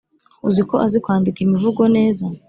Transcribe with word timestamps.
uziko 0.49 0.73
azi 0.85 0.97
kwandika 1.03 1.39
imivugo 1.45 1.83
neza 1.95 2.25